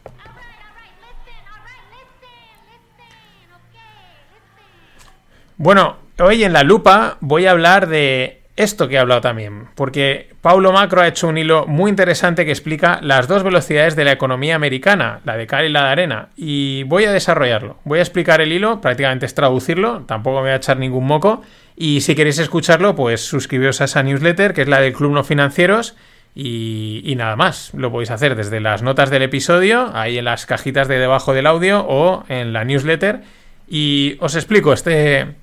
Bueno, 5.58 5.96
Hoy 6.18 6.44
en 6.44 6.54
la 6.54 6.62
lupa 6.62 7.18
voy 7.20 7.44
a 7.44 7.50
hablar 7.50 7.88
de 7.88 8.40
esto 8.56 8.88
que 8.88 8.94
he 8.94 8.98
hablado 8.98 9.20
también, 9.20 9.66
porque 9.74 10.30
Paulo 10.40 10.72
Macro 10.72 11.02
ha 11.02 11.08
hecho 11.08 11.28
un 11.28 11.36
hilo 11.36 11.66
muy 11.66 11.90
interesante 11.90 12.46
que 12.46 12.52
explica 12.52 13.00
las 13.02 13.28
dos 13.28 13.42
velocidades 13.42 13.96
de 13.96 14.06
la 14.06 14.12
economía 14.12 14.54
americana, 14.54 15.20
la 15.26 15.36
de 15.36 15.46
cal 15.46 15.66
y 15.66 15.68
la 15.68 15.84
de 15.84 15.90
arena, 15.90 16.28
y 16.34 16.84
voy 16.84 17.04
a 17.04 17.12
desarrollarlo. 17.12 17.76
Voy 17.84 17.98
a 17.98 18.02
explicar 18.02 18.40
el 18.40 18.50
hilo, 18.50 18.80
prácticamente 18.80 19.26
es 19.26 19.34
traducirlo, 19.34 20.04
tampoco 20.06 20.36
me 20.36 20.44
voy 20.44 20.50
a 20.52 20.56
echar 20.56 20.78
ningún 20.78 21.06
moco, 21.06 21.42
y 21.76 22.00
si 22.00 22.14
queréis 22.14 22.38
escucharlo, 22.38 22.94
pues 22.96 23.20
suscribiros 23.20 23.82
a 23.82 23.84
esa 23.84 24.02
newsletter, 24.02 24.54
que 24.54 24.62
es 24.62 24.68
la 24.68 24.80
del 24.80 24.94
Club 24.94 25.12
No 25.12 25.22
Financieros, 25.22 25.96
y, 26.34 27.02
y, 27.04 27.14
nada 27.16 27.36
más, 27.36 27.74
lo 27.74 27.90
podéis 27.92 28.10
hacer 28.10 28.36
desde 28.36 28.60
las 28.60 28.80
notas 28.82 29.10
del 29.10 29.22
episodio, 29.22 29.90
ahí 29.94 30.16
en 30.16 30.24
las 30.24 30.46
cajitas 30.46 30.88
de 30.88 30.98
debajo 30.98 31.34
del 31.34 31.46
audio 31.46 31.84
o 31.86 32.24
en 32.28 32.54
la 32.54 32.64
newsletter. 32.64 33.20
Y 33.68 34.16
os 34.20 34.34
explico 34.34 34.74
este, 34.74 35.34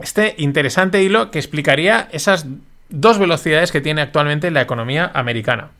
este 0.00 0.34
interesante 0.38 1.02
hilo 1.02 1.30
que 1.30 1.38
explicaría 1.38 2.08
esas 2.12 2.46
dos 2.88 3.18
velocidades 3.18 3.72
que 3.72 3.80
tiene 3.80 4.02
actualmente 4.02 4.50
la 4.50 4.62
economía 4.62 5.10
americana. 5.14 5.70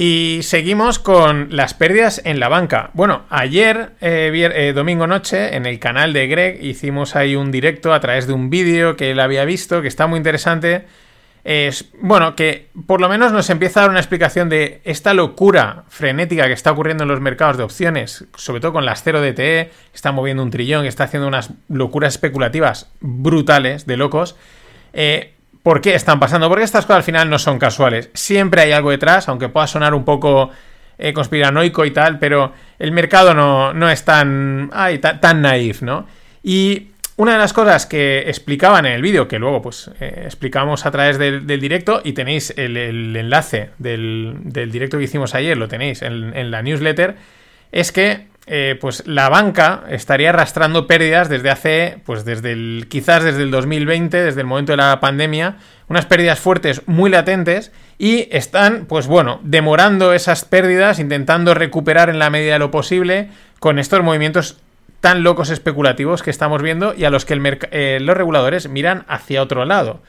Y 0.00 0.40
seguimos 0.42 1.00
con 1.00 1.48
las 1.50 1.74
pérdidas 1.74 2.22
en 2.24 2.38
la 2.38 2.48
banca. 2.48 2.90
Bueno, 2.94 3.24
ayer, 3.30 3.90
eh, 4.00 4.30
eh, 4.32 4.72
domingo 4.72 5.08
noche, 5.08 5.56
en 5.56 5.66
el 5.66 5.80
canal 5.80 6.12
de 6.12 6.28
Greg 6.28 6.64
hicimos 6.64 7.16
ahí 7.16 7.34
un 7.34 7.50
directo 7.50 7.92
a 7.92 7.98
través 7.98 8.28
de 8.28 8.32
un 8.32 8.48
vídeo 8.48 8.96
que 8.96 9.10
él 9.10 9.18
había 9.18 9.44
visto, 9.44 9.82
que 9.82 9.88
está 9.88 10.06
muy 10.06 10.18
interesante. 10.18 10.84
Es, 11.50 11.86
bueno, 12.02 12.36
que 12.36 12.68
por 12.86 13.00
lo 13.00 13.08
menos 13.08 13.32
nos 13.32 13.48
empieza 13.48 13.80
a 13.80 13.82
dar 13.84 13.90
una 13.90 14.00
explicación 14.00 14.50
de 14.50 14.82
esta 14.84 15.14
locura 15.14 15.84
frenética 15.88 16.46
que 16.46 16.52
está 16.52 16.72
ocurriendo 16.72 17.04
en 17.04 17.08
los 17.08 17.22
mercados 17.22 17.56
de 17.56 17.62
opciones, 17.62 18.26
sobre 18.36 18.60
todo 18.60 18.74
con 18.74 18.84
las 18.84 19.02
0 19.02 19.22
DTE, 19.22 19.32
que 19.34 19.72
está 19.94 20.12
moviendo 20.12 20.42
un 20.42 20.50
trillón, 20.50 20.82
que 20.82 20.88
está 20.88 21.04
haciendo 21.04 21.26
unas 21.26 21.52
locuras 21.68 22.12
especulativas 22.12 22.90
brutales, 23.00 23.86
de 23.86 23.96
locos. 23.96 24.36
Eh, 24.92 25.32
¿Por 25.62 25.80
qué 25.80 25.94
están 25.94 26.20
pasando? 26.20 26.50
Porque 26.50 26.64
estas 26.64 26.84
cosas 26.84 26.98
al 26.98 27.04
final 27.04 27.30
no 27.30 27.38
son 27.38 27.58
casuales. 27.58 28.10
Siempre 28.12 28.60
hay 28.60 28.72
algo 28.72 28.90
detrás, 28.90 29.26
aunque 29.30 29.48
pueda 29.48 29.66
sonar 29.66 29.94
un 29.94 30.04
poco 30.04 30.50
eh, 30.98 31.14
conspiranoico 31.14 31.86
y 31.86 31.92
tal, 31.92 32.18
pero 32.18 32.52
el 32.78 32.92
mercado 32.92 33.32
no, 33.32 33.90
es 33.90 34.04
tan, 34.04 34.68
ay, 34.74 34.98
tan, 34.98 35.40
naif, 35.40 35.80
¿no? 35.80 36.06
Y 36.42 36.88
una 37.18 37.32
de 37.32 37.38
las 37.38 37.52
cosas 37.52 37.84
que 37.84 38.20
explicaban 38.28 38.86
en 38.86 38.92
el 38.92 39.02
vídeo, 39.02 39.26
que 39.26 39.40
luego 39.40 39.60
pues 39.60 39.90
eh, 39.98 40.22
explicamos 40.24 40.86
a 40.86 40.92
través 40.92 41.18
del, 41.18 41.46
directo 41.46 42.00
y 42.04 42.12
tenéis 42.12 42.54
el, 42.56 42.76
enlace 42.76 43.70
del, 43.78 44.38
directo 44.44 44.98
que 44.98 45.04
hicimos 45.04 45.34
ayer, 45.34 45.56
lo 45.56 45.66
tenéis 45.66 46.02
en, 46.02 46.50
la 46.52 46.62
newsletter, 46.62 47.16
es 47.72 47.90
que 47.90 48.28
eh, 48.46 48.78
pues 48.80 49.04
la 49.08 49.28
banca 49.30 49.82
estaría 49.90 50.28
arrastrando 50.28 50.86
pérdidas 50.86 51.28
desde 51.28 51.50
hace, 51.50 51.98
pues 52.06 52.24
desde 52.24 52.52
el, 52.52 52.86
quizás 52.88 53.24
desde 53.24 53.42
el 53.42 53.50
2020, 53.50 54.22
desde 54.22 54.40
el 54.40 54.46
momento 54.46 54.72
de 54.72 54.76
la 54.76 55.00
pandemia, 55.00 55.56
unas 55.88 56.06
pérdidas 56.06 56.38
fuertes 56.38 56.82
muy 56.86 57.10
latentes 57.10 57.72
y 57.98 58.28
están, 58.30 58.86
pues 58.86 59.08
bueno, 59.08 59.40
demorando 59.42 60.12
esas 60.12 60.44
pérdidas, 60.44 61.00
intentando 61.00 61.52
recuperar 61.54 62.10
en 62.10 62.20
la 62.20 62.30
medida 62.30 62.52
de 62.52 62.58
lo 62.60 62.70
posible 62.70 63.28
con 63.58 63.80
estos 63.80 64.04
movimientos 64.04 64.60
tan 65.00 65.22
locos 65.22 65.50
especulativos 65.50 66.22
que 66.22 66.30
estamos 66.30 66.62
viendo 66.62 66.94
y 66.94 67.04
a 67.04 67.10
los 67.10 67.24
que 67.24 67.40
eh, 67.70 67.98
los 68.00 68.16
reguladores 68.16 68.68
miran 68.68 69.04
hacia 69.08 69.42
otro 69.42 69.64
lado. 69.64 70.00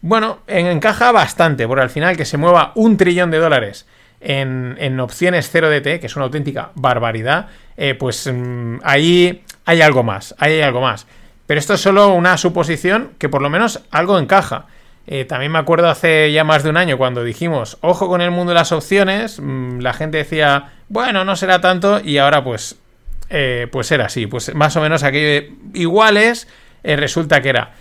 Bueno, 0.00 0.40
encaja 0.48 1.12
bastante, 1.12 1.68
porque 1.68 1.82
al 1.82 1.90
final 1.90 2.16
que 2.16 2.24
se 2.24 2.36
mueva 2.36 2.72
un 2.74 2.96
trillón 2.96 3.30
de 3.30 3.38
dólares 3.38 3.86
en, 4.20 5.00
opciones 5.00 5.52
0DT, 5.52 6.00
que 6.00 6.06
es 6.06 6.16
una 6.16 6.24
auténtica 6.24 6.70
barbaridad, 6.74 7.48
eh, 7.76 7.94
pues 7.94 8.30
mm, 8.32 8.78
ahí 8.82 9.44
hay 9.64 9.80
algo 9.80 10.02
más, 10.02 10.34
hay 10.38 10.60
algo 10.60 10.80
más. 10.80 11.06
Pero 11.46 11.58
esto 11.58 11.74
es 11.74 11.80
solo 11.80 12.14
una 12.14 12.36
suposición 12.36 13.12
que 13.18 13.28
por 13.28 13.42
lo 13.42 13.50
menos 13.50 13.82
algo 13.90 14.18
encaja. 14.18 14.66
Eh, 15.06 15.24
también 15.24 15.50
me 15.50 15.58
acuerdo 15.58 15.88
hace 15.88 16.32
ya 16.32 16.44
más 16.44 16.62
de 16.62 16.70
un 16.70 16.76
año 16.76 16.96
cuando 16.96 17.24
dijimos, 17.24 17.78
ojo 17.80 18.08
con 18.08 18.20
el 18.20 18.30
mundo 18.30 18.50
de 18.50 18.58
las 18.58 18.72
opciones, 18.72 19.40
mm, 19.40 19.80
la 19.80 19.92
gente 19.92 20.18
decía, 20.18 20.72
bueno, 20.88 21.24
no 21.24 21.34
será 21.34 21.60
tanto, 21.60 22.00
y 22.00 22.18
ahora 22.18 22.44
pues, 22.44 22.78
eh, 23.32 23.66
pues 23.72 23.90
era 23.90 24.06
así, 24.06 24.26
pues 24.26 24.54
más 24.54 24.76
o 24.76 24.80
menos 24.80 25.02
aquello 25.02 25.48
iguales, 25.74 26.46
resulta 26.84 27.40
que 27.40 27.48
era. 27.48 27.72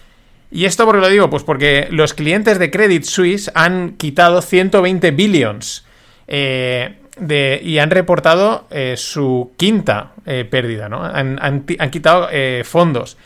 ¿Y 0.51 0.65
esto 0.65 0.86
por 0.86 0.96
qué 0.96 1.01
lo 1.01 1.10
digo? 1.10 1.29
Pues 1.29 1.43
porque 1.43 1.88
los 1.91 2.13
clientes 2.13 2.60
de 2.60 2.70
Credit 2.70 3.03
Suisse 3.03 3.50
han 3.55 3.93
quitado 3.93 4.41
120 4.41 5.12
billions 5.12 5.86
eh, 6.27 6.98
y 7.63 7.77
han 7.77 7.89
reportado 7.89 8.67
eh, 8.70 8.96
su 8.98 9.53
quinta 9.55 10.12
eh, 10.25 10.46
pérdida, 10.50 10.89
¿no? 10.89 11.03
Han, 11.03 11.65
quitado 11.89 12.27
fondos. 12.65 13.17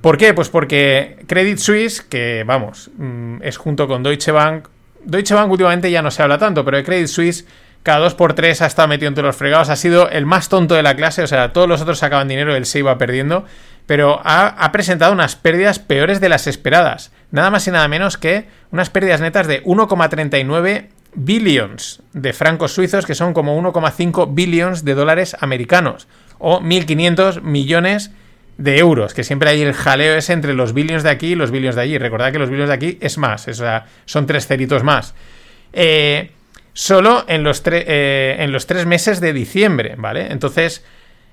¿Por 0.00 0.16
qué? 0.16 0.32
Pues 0.32 0.48
porque 0.48 1.24
Credit 1.26 1.58
Suisse, 1.58 2.02
que 2.02 2.44
vamos, 2.46 2.90
mm, 2.98 3.42
es 3.42 3.56
junto 3.56 3.88
con 3.88 4.02
Deutsche 4.04 4.30
Bank. 4.30 4.68
Deutsche 5.04 5.34
Bank 5.34 5.50
últimamente 5.50 5.90
ya 5.90 6.02
no 6.02 6.10
se 6.10 6.22
habla 6.22 6.38
tanto, 6.38 6.64
pero 6.64 6.82
Credit 6.84 7.08
Suisse 7.08 7.46
cada 7.84 8.00
dos 8.00 8.14
por 8.14 8.32
tres 8.32 8.62
ha 8.62 8.66
estado 8.66 8.88
metido 8.88 9.08
entre 9.08 9.22
los 9.22 9.36
fregados, 9.36 9.68
ha 9.68 9.76
sido 9.76 10.08
el 10.08 10.26
más 10.26 10.48
tonto 10.48 10.74
de 10.74 10.82
la 10.82 10.96
clase, 10.96 11.22
o 11.22 11.26
sea, 11.26 11.52
todos 11.52 11.68
los 11.68 11.82
otros 11.82 11.98
sacaban 11.98 12.26
dinero, 12.26 12.56
él 12.56 12.64
se 12.64 12.80
iba 12.80 12.98
perdiendo, 12.98 13.44
pero 13.86 14.20
ha, 14.24 14.46
ha, 14.46 14.72
presentado 14.72 15.12
unas 15.12 15.36
pérdidas 15.36 15.78
peores 15.78 16.18
de 16.18 16.30
las 16.30 16.46
esperadas, 16.46 17.12
nada 17.30 17.50
más 17.50 17.68
y 17.68 17.70
nada 17.70 17.86
menos 17.86 18.16
que 18.16 18.48
unas 18.72 18.88
pérdidas 18.88 19.20
netas 19.20 19.46
de 19.46 19.62
1,39 19.64 20.88
billions 21.14 22.02
de 22.14 22.32
francos 22.32 22.72
suizos, 22.72 23.04
que 23.04 23.14
son 23.14 23.34
como 23.34 23.60
1,5 23.60 24.34
billions 24.34 24.84
de 24.86 24.94
dólares 24.94 25.36
americanos, 25.40 26.08
o 26.38 26.60
1.500 26.60 27.42
millones 27.42 28.12
de 28.56 28.78
euros, 28.78 29.12
que 29.12 29.24
siempre 29.24 29.50
hay 29.50 29.60
el 29.60 29.74
jaleo 29.74 30.16
ese 30.16 30.32
entre 30.32 30.54
los 30.54 30.72
billions 30.72 31.02
de 31.02 31.10
aquí 31.10 31.28
y 31.28 31.34
los 31.34 31.50
billions 31.50 31.76
de 31.76 31.82
allí. 31.82 31.98
Recordad 31.98 32.32
que 32.32 32.38
los 32.38 32.48
billions 32.48 32.68
de 32.68 32.74
aquí 32.74 32.98
es 33.02 33.18
más, 33.18 33.46
o 33.46 33.52
sea, 33.52 33.86
son 34.06 34.26
tres 34.26 34.46
ceritos 34.46 34.82
más. 34.82 35.14
Eh, 35.72 36.30
solo 36.74 37.24
en 37.26 37.42
los, 37.42 37.62
eh, 37.66 38.36
en 38.38 38.52
los 38.52 38.66
tres 38.66 38.84
meses 38.84 39.20
de 39.20 39.32
diciembre, 39.32 39.94
¿vale? 39.96 40.30
Entonces, 40.30 40.84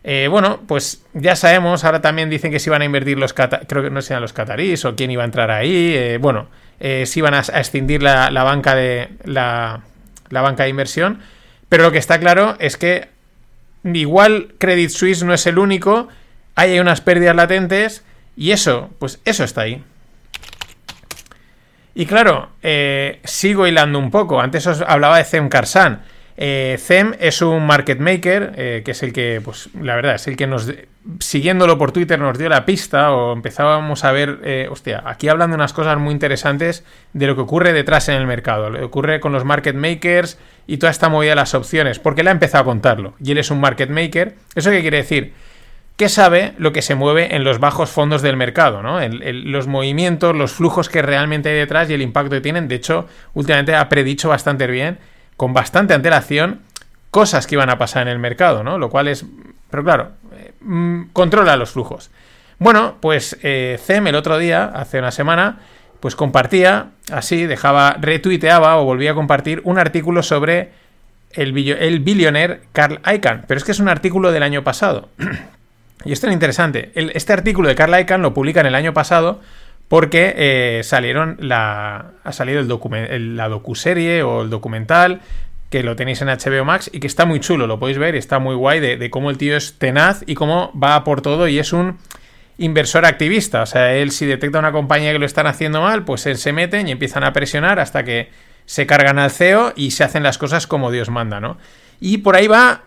eh, 0.03 0.27
bueno, 0.29 0.61
pues 0.67 1.03
ya 1.13 1.35
sabemos, 1.35 1.83
ahora 1.83 2.01
también 2.01 2.29
dicen 2.29 2.51
que 2.51 2.59
se 2.59 2.69
iban 2.69 2.81
a 2.81 2.85
invertir 2.85 3.19
los 3.19 3.33
creo 3.33 3.83
que 3.83 3.89
no 3.89 4.01
sean 4.01 4.21
los 4.21 4.33
catarís 4.33 4.85
o 4.85 4.95
quién 4.95 5.11
iba 5.11 5.23
a 5.23 5.25
entrar 5.25 5.51
ahí, 5.51 6.17
bueno, 6.17 6.47
eh, 6.83 7.05
si 7.05 7.21
van 7.21 7.35
a, 7.35 7.39
extindir 7.41 8.01
la, 8.01 8.29
banca 8.43 8.73
de 8.73 9.09
la, 9.23 9.83
banca 10.29 10.63
de 10.63 10.69
inversión. 10.69 11.19
Pero 11.69 11.83
lo 11.83 11.91
que 11.91 11.99
está 11.99 12.19
claro 12.19 12.55
es 12.59 12.75
que 12.75 13.09
igual 13.83 14.55
Credit 14.57 14.89
Suisse 14.89 15.23
no 15.23 15.33
es 15.33 15.45
el 15.45 15.59
único, 15.59 16.07
hay 16.55 16.79
unas 16.79 16.99
pérdidas 16.99 17.35
latentes 17.35 18.03
y 18.35 18.51
eso, 18.51 18.89
pues 18.97 19.19
eso 19.25 19.43
está 19.43 19.61
ahí. 19.61 19.83
Y 21.93 22.05
claro, 22.05 22.49
eh, 22.63 23.19
sigo 23.23 23.67
hilando 23.67 23.99
un 23.99 24.11
poco. 24.11 24.39
Antes 24.39 24.65
os 24.67 24.81
hablaba 24.81 25.17
de 25.17 25.23
Zem 25.25 25.49
Karsan. 25.49 26.03
Eh, 26.37 26.77
Zem 26.79 27.13
es 27.19 27.41
un 27.41 27.65
market 27.67 27.99
maker, 27.99 28.53
eh, 28.55 28.81
que 28.83 28.91
es 28.91 29.03
el 29.03 29.13
que, 29.13 29.41
pues 29.43 29.69
la 29.79 29.95
verdad, 29.95 30.15
es 30.15 30.27
el 30.27 30.37
que 30.37 30.47
nos, 30.47 30.71
siguiéndolo 31.19 31.77
por 31.77 31.91
Twitter, 31.91 32.17
nos 32.17 32.37
dio 32.37 32.49
la 32.49 32.65
pista 32.65 33.11
o 33.11 33.33
empezábamos 33.33 34.03
a 34.05 34.11
ver, 34.11 34.39
eh, 34.43 34.67
hostia, 34.71 35.03
aquí 35.05 35.27
hablando 35.27 35.55
unas 35.55 35.73
cosas 35.73 35.99
muy 35.99 36.13
interesantes 36.13 36.83
de 37.13 37.27
lo 37.27 37.35
que 37.35 37.41
ocurre 37.41 37.73
detrás 37.73 38.09
en 38.09 38.15
el 38.15 38.25
mercado, 38.25 38.69
lo 38.69 38.79
que 38.79 38.85
ocurre 38.85 39.19
con 39.19 39.33
los 39.33 39.45
market 39.45 39.75
makers 39.75 40.39
y 40.67 40.77
toda 40.77 40.89
esta 40.91 41.09
movida 41.09 41.31
de 41.31 41.35
las 41.35 41.53
opciones, 41.53 41.99
porque 41.99 42.21
él 42.21 42.27
ha 42.27 42.31
empezado 42.31 42.63
a 42.63 42.65
contarlo 42.65 43.13
y 43.23 43.31
él 43.31 43.37
es 43.37 43.51
un 43.51 43.59
market 43.59 43.89
maker. 43.89 44.35
¿Eso 44.55 44.71
qué 44.71 44.81
quiere 44.81 44.97
decir? 44.97 45.33
Que 45.97 46.09
sabe 46.09 46.53
lo 46.57 46.73
que 46.73 46.81
se 46.81 46.95
mueve 46.95 47.35
en 47.35 47.43
los 47.43 47.59
bajos 47.59 47.89
fondos 47.89 48.21
del 48.21 48.35
mercado, 48.35 48.81
¿no? 48.81 48.99
los 49.09 49.67
movimientos, 49.67 50.35
los 50.35 50.51
flujos 50.51 50.89
que 50.89 51.01
realmente 51.01 51.49
hay 51.49 51.55
detrás 51.55 51.89
y 51.89 51.93
el 51.93 52.01
impacto 52.01 52.31
que 52.31 52.41
tienen. 52.41 52.67
De 52.67 52.75
hecho, 52.75 53.07
últimamente 53.33 53.75
ha 53.75 53.87
predicho 53.87 54.29
bastante 54.29 54.65
bien 54.67 54.97
con 55.37 55.53
bastante 55.53 55.93
antelación 55.93 56.61
cosas 57.11 57.45
que 57.45 57.55
iban 57.55 57.69
a 57.69 57.77
pasar 57.77 58.03
en 58.03 58.07
el 58.07 58.19
mercado, 58.19 58.63
¿no? 58.63 58.77
Lo 58.77 58.89
cual 58.89 59.09
es, 59.09 59.25
pero 59.69 59.83
claro, 59.83 60.11
eh, 60.33 60.53
mm, 60.61 61.09
controla 61.13 61.57
los 61.57 61.71
flujos. 61.71 62.09
Bueno, 62.57 62.97
pues 62.99 63.37
eh, 63.43 63.79
CEM 63.83 64.07
el 64.07 64.15
otro 64.15 64.37
día, 64.37 64.65
hace 64.65 64.99
una 64.99 65.11
semana, 65.11 65.59
pues 65.99 66.15
compartía, 66.15 66.91
así, 67.11 67.45
dejaba, 67.45 67.97
retuiteaba 67.99 68.77
o 68.77 68.85
volvía 68.85 69.11
a 69.11 69.15
compartir 69.15 69.61
un 69.65 69.77
artículo 69.77 70.23
sobre 70.23 70.71
el, 71.33 71.57
el 71.57 72.59
Carl 72.71 72.99
Icahn, 73.13 73.45
pero 73.47 73.57
es 73.57 73.63
que 73.63 73.71
es 73.71 73.79
un 73.79 73.89
artículo 73.89 74.31
del 74.31 74.43
año 74.43 74.63
pasado. 74.63 75.09
y 76.05 76.11
esto 76.11 76.27
es 76.27 76.33
interesante. 76.33 76.91
este 76.95 77.33
artículo 77.33 77.67
de 77.67 77.75
Carl 77.75 77.99
Icahn 77.99 78.21
lo 78.21 78.33
publican 78.33 78.65
el 78.65 78.75
año 78.75 78.93
pasado 78.93 79.41
porque 79.87 80.33
eh, 80.37 80.81
salieron 80.83 81.37
la, 81.39 82.13
ha 82.23 82.31
salido 82.31 82.61
la 82.61 83.49
docuserie 83.49 84.23
o 84.23 84.41
el 84.41 84.49
documental 84.49 85.19
que 85.69 85.83
lo 85.83 85.95
tenéis 85.95 86.21
en 86.21 86.27
HBO 86.27 86.65
Max 86.65 86.89
y 86.93 86.99
que 86.99 87.07
está 87.07 87.25
muy 87.25 87.39
chulo, 87.39 87.65
lo 87.65 87.79
podéis 87.79 87.97
ver, 87.97 88.15
está 88.15 88.39
muy 88.39 88.55
guay 88.55 88.79
de, 88.79 89.09
cómo 89.09 89.29
el 89.29 89.37
tío 89.37 89.55
es 89.55 89.77
tenaz 89.77 90.23
y 90.25 90.35
cómo 90.35 90.71
va 90.77 91.03
por 91.03 91.21
todo 91.21 91.47
y 91.47 91.59
es 91.59 91.73
un 91.73 91.97
inversor 92.57 93.05
activista. 93.05 93.61
O 93.61 93.65
sea, 93.65 93.93
él 93.95 94.11
si 94.11 94.25
detecta 94.25 94.59
una 94.59 94.71
compañía 94.71 95.13
que 95.13 95.19
lo 95.19 95.25
están 95.25 95.47
haciendo 95.47 95.81
mal, 95.81 96.03
pues 96.03 96.25
él 96.25 96.37
se 96.37 96.51
mete 96.51 96.81
y 96.81 96.91
empiezan 96.91 97.23
a 97.23 97.33
presionar 97.33 97.79
hasta 97.79 98.03
que 98.03 98.29
se 98.65 98.85
cargan 98.85 99.17
al 99.17 99.31
CEO 99.31 99.73
y 99.75 99.91
se 99.91 100.03
hacen 100.03 100.23
las 100.23 100.37
cosas 100.37 100.67
como 100.67 100.91
Dios 100.91 101.09
manda, 101.09 101.39
¿no? 101.39 101.57
Y 101.99 102.19
por 102.19 102.35
ahí 102.35 102.47
va 102.47 102.83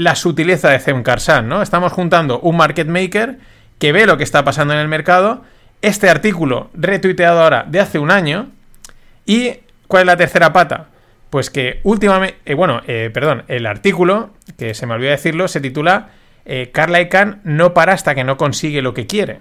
la 0.00 0.14
sutileza 0.14 0.70
de 0.70 0.78
Zem 0.78 1.02
Karsan, 1.02 1.46
¿no? 1.46 1.60
Estamos 1.60 1.92
juntando 1.92 2.40
un 2.40 2.56
market 2.56 2.88
maker 2.88 3.36
que 3.78 3.92
ve 3.92 4.06
lo 4.06 4.16
que 4.16 4.24
está 4.24 4.44
pasando 4.44 4.72
en 4.72 4.80
el 4.80 4.88
mercado 4.88 5.44
este 5.82 6.08
artículo 6.08 6.70
retuiteado 6.72 7.42
ahora 7.42 7.64
de 7.68 7.80
hace 7.80 7.98
un 7.98 8.10
año. 8.10 8.48
¿Y 9.26 9.58
cuál 9.88 10.02
es 10.02 10.06
la 10.06 10.16
tercera 10.16 10.54
pata? 10.54 10.86
Pues 11.28 11.50
que 11.50 11.80
últimamente, 11.84 12.38
eh, 12.46 12.54
bueno, 12.54 12.80
eh, 12.86 13.10
perdón, 13.12 13.44
el 13.48 13.66
artículo, 13.66 14.30
que 14.58 14.72
se 14.72 14.86
me 14.86 14.94
olvidó 14.94 15.10
decirlo, 15.10 15.48
se 15.48 15.60
titula 15.60 16.08
eh, 16.46 16.70
Carla 16.72 17.02
Icahn 17.02 17.42
no 17.44 17.74
para 17.74 17.92
hasta 17.92 18.14
que 18.14 18.24
no 18.24 18.38
consigue 18.38 18.80
lo 18.80 18.94
que 18.94 19.06
quiere. 19.06 19.40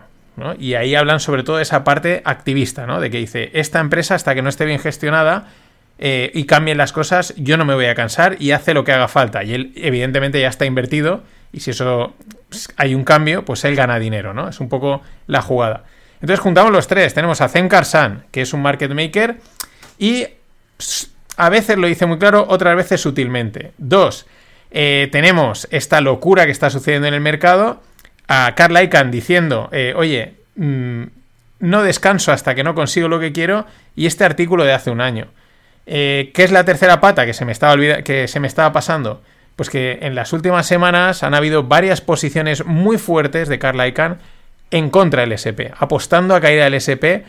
Y 0.58 0.76
ahí 0.76 0.96
hablan 0.96 1.20
sobre 1.20 1.44
todo 1.44 1.58
de 1.58 1.64
esa 1.64 1.84
parte 1.84 2.22
activista, 2.24 2.86
¿no? 2.86 3.02
De 3.02 3.10
que 3.10 3.18
dice, 3.18 3.50
esta 3.54 3.80
empresa 3.80 4.16
hasta 4.16 4.36
que 4.36 4.42
no 4.42 4.48
esté 4.48 4.64
bien 4.66 4.80
gestionada 4.80 5.48
y 6.02 6.46
cambien 6.46 6.78
las 6.78 6.94
cosas, 6.94 7.34
yo 7.36 7.58
no 7.58 7.66
me 7.66 7.74
voy 7.74 7.86
a 7.86 7.96
cansar 7.96 8.38
y 8.40 8.52
hace 8.52 8.74
lo 8.74 8.86
que 8.86 8.94
haga 8.94 9.08
falta. 9.08 9.44
Y 9.44 9.54
él 9.54 9.74
evidentemente 9.76 10.40
ya 10.40 10.48
está 10.48 10.66
invertido 10.66 11.24
y 11.52 11.60
si 11.60 11.72
eso 11.72 12.14
pues, 12.50 12.70
hay 12.78 12.96
un 12.96 13.04
cambio, 13.04 13.44
pues 13.44 13.64
él 13.66 13.76
gana 13.76 14.00
dinero, 14.00 14.34
¿no? 14.34 14.50
Es 14.50 14.60
un 14.60 14.70
poco 14.70 15.02
la 15.28 15.42
jugada. 15.42 15.84
Entonces 16.22 16.40
juntamos 16.40 16.72
los 16.72 16.88
tres. 16.88 17.14
Tenemos 17.14 17.42
a 17.42 17.50
Zen 17.50 17.70
Karsan, 17.70 18.26
que 18.32 18.42
es 18.42 18.54
un 18.54 18.62
market 18.62 18.92
maker, 18.92 19.38
y 19.98 20.28
a 21.38 21.50
veces 21.50 21.78
lo 21.78 21.88
dice 21.88 22.06
muy 22.06 22.18
claro, 22.18 22.46
otras 22.50 22.76
veces 22.76 23.02
sutilmente. 23.02 23.72
Dos, 23.78 24.26
eh, 24.72 25.08
tenemos 25.12 25.68
esta 25.72 26.02
locura 26.02 26.46
que 26.46 26.52
está 26.52 26.70
sucediendo 26.70 27.08
en 27.08 27.14
el 27.14 27.22
mercado, 27.22 27.82
a 28.28 28.54
Carl 28.56 28.82
Icahn 28.82 29.10
diciendo, 29.10 29.70
eh, 29.72 29.94
oye, 29.96 30.34
mm, 30.56 31.04
no 31.62 31.84
descanso 31.84 32.32
hasta 32.32 32.54
que 32.54 32.64
no 32.64 32.76
consigo 32.76 33.08
lo 33.08 33.20
que 33.20 33.32
quiero, 33.32 33.66
y 33.96 34.06
este 34.06 34.26
artículo 34.26 34.66
de 34.66 34.74
hace 34.74 34.92
un 34.92 35.02
año. 35.02 35.28
Eh, 35.92 36.30
¿Qué 36.36 36.44
es 36.44 36.52
la 36.52 36.66
tercera 36.66 37.02
pata 37.02 37.26
que 37.26 37.34
se 37.34 37.46
me 37.46 37.52
estaba, 37.52 37.76
que 38.04 38.28
se 38.28 38.40
me 38.40 38.48
estaba 38.48 38.72
pasando? 38.72 39.24
Pues 39.56 39.72
que 39.72 39.98
en 40.04 40.14
las 40.14 40.34
últimas 40.34 40.68
semanas 40.68 41.24
han 41.24 41.34
habido 41.34 41.64
varias 41.64 42.00
posiciones 42.00 42.64
muy 42.64 43.00
fuertes 43.00 43.50
de 43.50 43.58
Carl 43.58 43.84
Icahn 43.88 44.20
en 44.70 44.92
contra 44.92 45.22
del 45.22 45.32
SP, 45.34 45.74
apostando 45.76 46.36
a 46.36 46.42
caída 46.42 46.66
del 46.66 46.76
SP. 46.78 47.26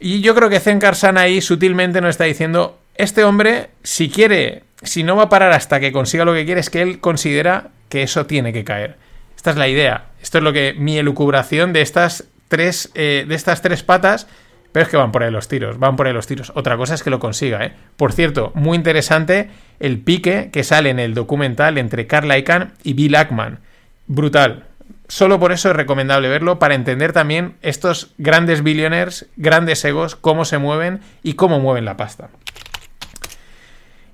Y 0.00 0.22
yo 0.22 0.34
creo 0.34 0.48
que 0.48 0.60
Zen 0.60 0.78
Karsan 0.78 1.18
ahí 1.18 1.42
sutilmente 1.42 2.00
nos 2.00 2.10
está 2.10 2.24
diciendo, 2.24 2.78
este 2.94 3.22
hombre, 3.22 3.68
si 3.82 4.08
quiere, 4.08 4.62
si 4.82 5.02
no 5.02 5.16
va 5.16 5.24
a 5.24 5.28
parar 5.28 5.52
hasta 5.52 5.78
que 5.78 5.92
consiga 5.92 6.24
lo 6.24 6.32
que 6.32 6.46
quiere, 6.46 6.62
es 6.62 6.70
que 6.70 6.80
él 6.80 7.00
considera 7.00 7.68
que 7.90 8.02
eso 8.02 8.24
tiene 8.24 8.54
que 8.54 8.64
caer. 8.64 8.96
Esta 9.36 9.50
es 9.50 9.56
la 9.56 9.68
idea. 9.68 10.06
Esto 10.22 10.38
es 10.38 10.44
lo 10.44 10.54
que 10.54 10.72
mi 10.72 10.96
elucubración 10.96 11.74
de 11.74 11.82
estas 11.82 12.24
tres, 12.48 12.90
eh, 12.94 13.26
de 13.28 13.34
estas 13.34 13.60
tres 13.60 13.82
patas 13.82 14.26
pero 14.72 14.84
es 14.84 14.90
que 14.90 14.96
van 14.96 15.12
por 15.12 15.22
ahí 15.22 15.30
los 15.30 15.48
tiros, 15.48 15.78
van 15.78 15.96
por 15.96 16.06
ahí 16.06 16.12
los 16.12 16.26
tiros. 16.26 16.52
Otra 16.54 16.76
cosa 16.76 16.94
es 16.94 17.02
que 17.02 17.10
lo 17.10 17.18
consiga, 17.18 17.64
¿eh? 17.64 17.72
Por 17.96 18.12
cierto, 18.12 18.52
muy 18.54 18.76
interesante 18.76 19.50
el 19.80 19.98
pique 19.98 20.50
que 20.52 20.64
sale 20.64 20.90
en 20.90 20.98
el 20.98 21.14
documental 21.14 21.78
entre 21.78 22.06
Carl 22.06 22.36
Icahn 22.36 22.72
y 22.82 22.92
Bill 22.94 23.16
Ackman. 23.16 23.58
Brutal. 24.06 24.64
Solo 25.08 25.40
por 25.40 25.50
eso 25.50 25.70
es 25.70 25.76
recomendable 25.76 26.28
verlo 26.28 26.60
para 26.60 26.74
entender 26.74 27.12
también 27.12 27.56
estos 27.62 28.12
grandes 28.18 28.62
billionaires, 28.62 29.26
grandes 29.36 29.84
egos, 29.84 30.14
cómo 30.14 30.44
se 30.44 30.58
mueven 30.58 31.00
y 31.24 31.34
cómo 31.34 31.58
mueven 31.58 31.84
la 31.84 31.96
pasta. 31.96 32.30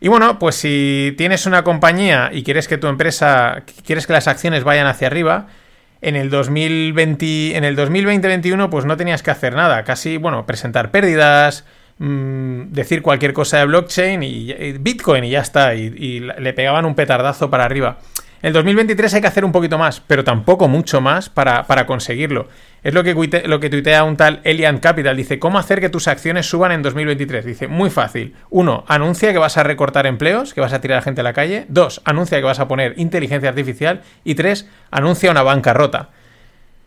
Y 0.00 0.08
bueno, 0.08 0.38
pues 0.38 0.54
si 0.54 1.14
tienes 1.18 1.46
una 1.46 1.64
compañía 1.64 2.30
y 2.32 2.44
quieres 2.44 2.68
que 2.68 2.78
tu 2.78 2.86
empresa, 2.86 3.62
quieres 3.84 4.06
que 4.06 4.12
las 4.12 4.28
acciones 4.28 4.64
vayan 4.64 4.86
hacia 4.86 5.06
arriba, 5.06 5.48
en 6.00 6.16
el 6.16 6.30
2020, 6.30 7.56
en 7.56 7.64
el 7.64 7.76
2020-21, 7.76 8.68
pues 8.70 8.84
no 8.84 8.96
tenías 8.96 9.22
que 9.22 9.30
hacer 9.30 9.54
nada. 9.54 9.84
Casi, 9.84 10.16
bueno, 10.16 10.46
presentar 10.46 10.90
pérdidas, 10.90 11.64
mm, 11.98 12.72
decir 12.72 13.02
cualquier 13.02 13.32
cosa 13.32 13.58
de 13.58 13.66
blockchain 13.66 14.22
y, 14.22 14.72
Bitcoin 14.78 15.24
y 15.24 15.30
ya 15.30 15.40
está. 15.40 15.74
y, 15.74 16.20
le 16.20 16.52
pegaban 16.52 16.84
un 16.84 16.94
petardazo 16.94 17.50
para 17.50 17.64
arriba. 17.64 17.98
En 18.46 18.50
el 18.50 18.52
2023 18.52 19.12
hay 19.12 19.20
que 19.20 19.26
hacer 19.26 19.44
un 19.44 19.50
poquito 19.50 19.76
más, 19.76 19.98
pero 19.98 20.22
tampoco 20.22 20.68
mucho 20.68 21.00
más 21.00 21.28
para, 21.28 21.64
conseguirlo. 21.84 22.46
Es 22.84 22.94
lo 22.94 23.02
que, 23.02 23.12
lo 23.44 23.58
que 23.58 23.70
tuitea 23.70 24.04
un 24.04 24.16
tal 24.16 24.40
Elian 24.44 24.78
Capital. 24.78 25.16
Dice, 25.16 25.40
¿cómo 25.40 25.58
hacer 25.58 25.80
que 25.80 25.88
tus 25.88 26.06
acciones 26.06 26.48
suban 26.48 26.70
en 26.70 26.80
2023? 26.80 27.44
Dice, 27.44 27.66
muy 27.66 27.90
fácil. 27.90 28.36
Uno, 28.48 28.84
anuncia 28.86 29.32
que 29.32 29.38
vas 29.38 29.56
a 29.56 29.64
recortar 29.64 30.06
empleos, 30.06 30.54
que 30.54 30.60
vas 30.60 30.72
a 30.72 30.80
tirar 30.80 30.98
a 30.98 31.02
gente 31.02 31.22
a 31.22 31.24
la 31.24 31.32
calle. 31.32 31.66
Dos, 31.68 32.00
anuncia 32.04 32.38
que 32.38 32.44
vas 32.44 32.60
a 32.60 32.68
poner 32.68 32.94
inteligencia 32.98 33.48
artificial. 33.48 34.02
Y 34.22 34.36
tres, 34.36 34.70
anuncia 34.92 35.32
una 35.32 35.42
bancarrota. 35.42 36.10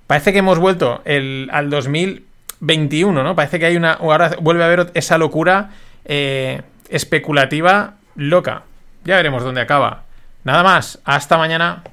Parece 0.08 0.32
que 0.32 0.40
hemos 0.40 0.60
vuelto 0.60 1.02
el, 1.04 1.50
al 1.52 1.70
2021, 1.70 3.22
¿no? 3.22 3.36
Parece 3.36 3.60
que 3.60 3.66
hay 3.66 3.76
una... 3.76 3.96
Ahora 3.96 4.32
vuelve 4.40 4.64
a 4.64 4.68
haber 4.68 4.92
esa 4.94 5.18
locura 5.18 5.72
eh, 6.06 6.62
especulativa 6.88 7.96
loca. 8.16 8.64
Ya 9.04 9.18
veremos 9.18 9.44
dónde 9.44 9.60
acaba. 9.60 10.04
Nada 10.46 10.64
más, 10.64 10.98
hasta 11.04 11.38
mañana. 11.38 11.84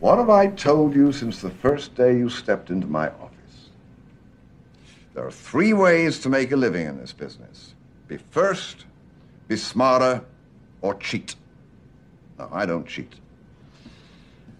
What 0.00 0.18
have 0.18 0.28
I 0.28 0.48
told 0.48 0.94
you 0.94 1.12
since 1.12 1.40
the 1.40 1.50
first 1.50 1.94
day 1.94 2.18
you 2.18 2.28
stepped 2.28 2.70
into 2.70 2.88
my 2.88 3.06
office? 3.08 3.70
There 5.14 5.24
are 5.24 5.30
three 5.30 5.72
ways 5.72 6.18
to 6.20 6.28
make 6.28 6.50
a 6.50 6.56
living 6.56 6.86
in 6.86 6.98
this 6.98 7.12
business 7.12 7.74
be 8.08 8.18
first, 8.30 8.84
be 9.46 9.56
smarter, 9.56 10.22
or 10.80 10.94
cheat. 10.96 11.36
No, 12.38 12.48
I 12.52 12.66
don't 12.66 12.86
cheat. 12.86 13.14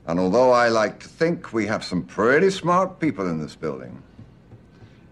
And 0.06 0.20
although 0.20 0.52
I 0.52 0.68
like 0.68 1.00
to 1.00 1.08
think 1.08 1.52
we 1.52 1.66
have 1.66 1.82
some 1.82 2.02
pretty 2.04 2.50
smart 2.50 3.00
people 3.00 3.28
in 3.28 3.40
this 3.40 3.56
building, 3.56 4.00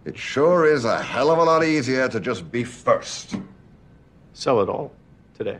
it 0.05 0.16
sure 0.16 0.64
is 0.66 0.85
a 0.85 1.02
hell 1.02 1.31
of 1.31 1.38
a 1.38 1.42
lot 1.44 1.64
easier 1.64 2.09
to 2.09 2.20
just 2.20 2.50
be 2.50 2.62
first. 2.62 3.35
Sell 4.33 4.62
it 4.62 4.68
all 4.68 4.92
today. 5.37 5.59